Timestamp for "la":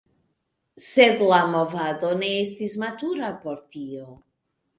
1.31-1.41